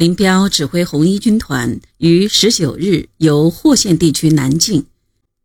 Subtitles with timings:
[0.00, 4.86] 林彪指挥红一军团于十九日由霍县地区南进，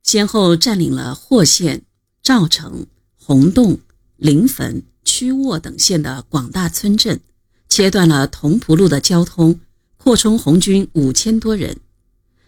[0.01, 1.81] 先后占领了霍县、
[2.24, 2.88] 赵城、
[3.18, 3.79] 洪洞、
[4.15, 7.20] 临汾、曲沃等县的广大村镇，
[7.68, 9.60] 切断了同蒲路的交通，
[9.97, 11.76] 扩充红军五千多人。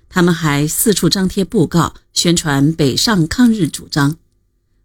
[0.07, 4.15] 他们还四处张贴布告，宣传北上抗日主张。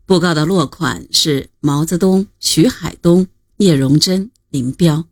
[0.06, 3.28] 布告的落款是毛泽东、徐海东、
[3.58, 5.04] 聂荣臻、林彪。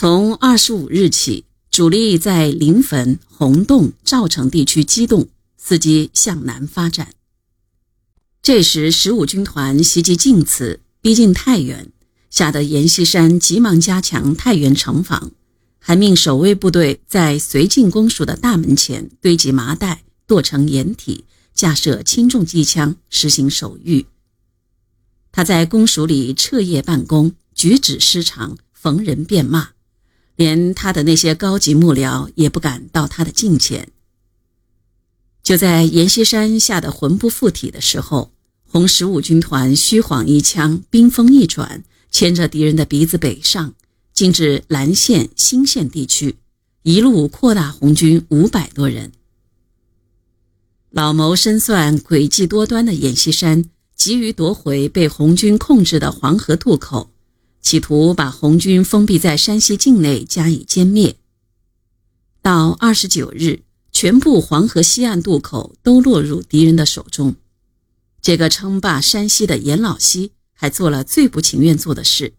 [0.00, 5.28] 从二十五日起，主力在临汾、洪洞、赵城地区机动，
[5.60, 7.14] 伺机向南发展。
[8.40, 11.90] 这时，十五军团袭击晋祠，逼近太原，
[12.30, 15.32] 吓得阎锡山急忙加强太原城防，
[15.80, 24.06] 还命守卫部队在绥靖公署的大门前堆积麻袋，剁成掩体，架设轻重机枪，实行守御。
[25.32, 29.70] 他在公署里彻夜办公，举止失常，逢人便骂。
[30.38, 33.88] 连他的那些高级幕僚也不敢到他的近前。
[35.42, 38.30] 就在阎锡山吓得魂不附体的时候，
[38.64, 43.74] 红十五军团虚晃一枪，兵锋一转，牵着敌人的鼻子北上，
[44.14, 46.36] 进至岚县、兴县地区，
[46.84, 49.10] 一路扩大红军五百多人。
[50.90, 53.64] 老谋深算、诡计多端的阎锡山
[53.96, 57.10] 急于夺回被红军控制的黄河渡口。
[57.60, 61.16] 企图把红军封闭在山西境内加以歼灭。
[62.40, 67.36] 到二十九日，全部黄河西岸渡口都落入敌人的手中。
[68.22, 72.34] 这个称霸山西的阎老西还做了最不情愿做的事，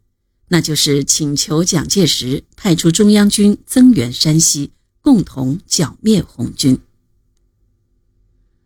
[0.48, 6.80] 那就是请求蒋介石派出中央军增援山西，共同剿灭红军。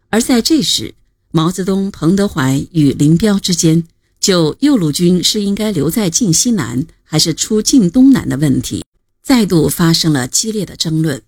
[0.09, 0.95] 而在这时，
[1.31, 3.87] 毛泽东、彭德怀与林彪之间。
[4.23, 8.85] 就右路军是应该留在晋西南，还是出晋东南的问题，
[9.21, 11.21] 再度发生了激烈的争论。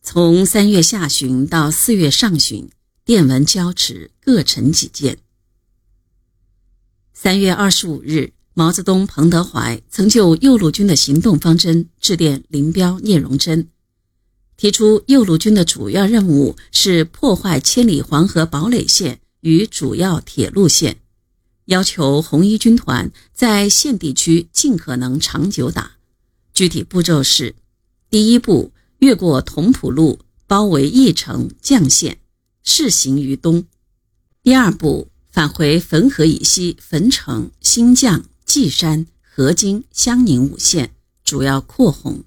[0.00, 2.70] 从三月下旬到四月上旬，
[3.04, 5.18] 电文交持，各陈己见。
[7.12, 13.68] 三月二十五日，毛泽东、彭德怀曾就右路军的行动方针致电林彪、聂荣臻，
[14.56, 20.96] 提出右路军的主要任务是破坏千里黄河堡垒线与主要铁路线。
[21.66, 25.92] 要求红一军团在县地区尽可能长久打，
[26.52, 27.54] 具体步骤是：
[28.10, 32.18] 第一步，越过同蒲路，包围义城、绛县，
[32.62, 33.64] 势行于东；
[34.42, 42.24] 第二步，返回汾河以西汾城、新绛、稷山、河津、襄宁五县，主要扩红；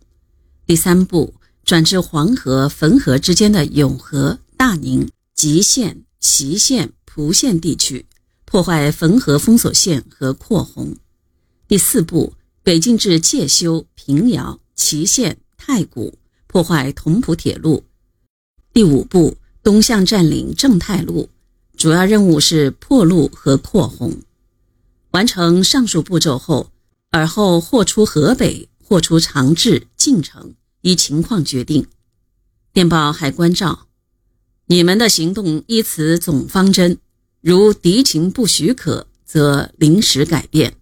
[0.65, 8.07] 第三步，转至黄河、汾河之间的永和、大宁、吉县、隰县、蒲县地区。
[8.49, 10.95] 破坏汾河封锁线和扩红。
[11.67, 17.83] 第四步，北进至介休、平遥、祁县、太谷，破坏同蒲铁路。
[18.71, 21.29] 第五步，东向占领正太路，
[21.75, 24.21] 主要任务是破路和扩红。
[25.11, 26.71] 完成上述步骤后，
[27.11, 31.85] 而后或出河北，或出长治、晋城，依情况决定。
[32.71, 33.87] 电报还关照：
[34.67, 36.97] 你们的行动依此总方针。
[37.41, 40.73] 如敌情不许可，则临时改变。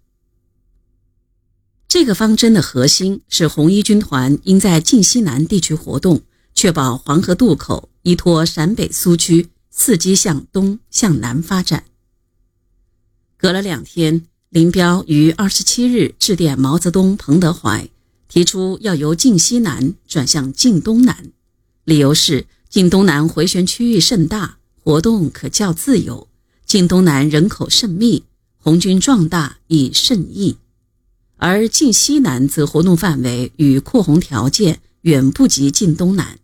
[1.88, 6.22] 这个方针的核心是红一军团应在晋西南地区活动，
[6.54, 11.86] 确保黄河渡口依托陕北苏区，伺机向东向南发展。
[13.38, 17.88] 隔了两天，林彪于二十七日致电毛泽东、彭德怀，
[18.28, 21.32] 提出要由晋西南转向晋东南，
[21.84, 26.28] 理由是晋东南回旋区域甚大，活动可较自由。
[26.66, 28.24] 晋东南人口甚密，
[28.58, 30.58] 红军壮大已甚易，
[31.38, 36.40] 而晋西南则活动范围与扩红条件远不及晋东南。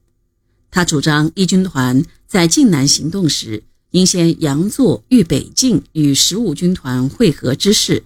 [0.70, 8.04] 他主张一军团在晋南行动时，应先佯作豫北境与十五军团会合之势，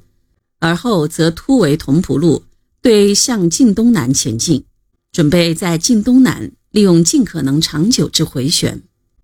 [0.60, 2.44] 而后则突围同蒲路，
[2.82, 4.64] 对向晋东南前进，
[5.12, 8.82] 准备在晋东南利用尽可能长久之回旋，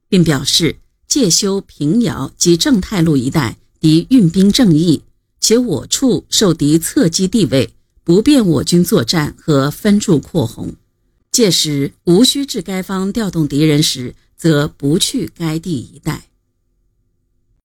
[0.09, 0.75] 并表示。
[1.11, 5.01] 介休、平遥及正太路一带，敌运兵正义，
[5.41, 7.73] 且我处受敌侧击地位，
[8.05, 10.73] 不便我军作战和分驻扩红。
[11.29, 16.29] 届时无需至该方调动敌人时，则不去该地一带。